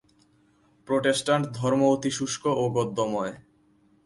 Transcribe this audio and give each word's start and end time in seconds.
Protestant 0.87 1.45
ধর্ম 1.53 1.81
অতি 1.85 2.11
শুষ্ক 2.11 2.43
ও 2.53 2.63
গদ্যময়। 2.69 3.33